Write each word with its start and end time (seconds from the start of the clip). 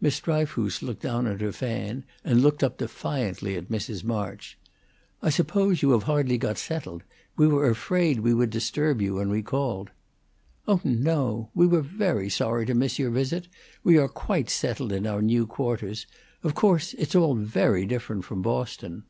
Miss 0.00 0.20
Dryfoos 0.20 0.80
looked 0.80 1.02
down 1.02 1.26
at 1.26 1.40
her 1.40 1.50
fan, 1.50 2.04
and 2.22 2.40
looked 2.40 2.62
up 2.62 2.78
defiantly 2.78 3.56
at 3.56 3.68
Mrs. 3.68 4.04
March. 4.04 4.56
"I 5.20 5.28
suppose 5.28 5.82
you 5.82 5.90
have 5.90 6.04
hardly 6.04 6.38
got 6.38 6.56
settled. 6.56 7.02
We 7.36 7.48
were 7.48 7.68
afraid 7.68 8.20
we 8.20 8.32
would 8.32 8.50
disturb 8.50 9.02
you 9.02 9.16
when 9.16 9.28
we 9.28 9.42
called." 9.42 9.90
"Oh 10.68 10.80
no! 10.84 11.50
We 11.52 11.66
were 11.66 11.82
very 11.82 12.30
sorry 12.30 12.64
to 12.66 12.74
miss 12.74 13.00
your 13.00 13.10
visit. 13.10 13.48
We 13.82 13.98
are 13.98 14.06
quite 14.06 14.48
settled 14.50 14.92
in 14.92 15.04
our 15.04 15.20
new 15.20 15.48
quarters. 15.48 16.06
Of 16.44 16.54
course, 16.54 16.94
it's 16.94 17.16
all 17.16 17.34
very 17.34 17.84
different 17.84 18.24
from 18.24 18.40
Boston." 18.40 19.02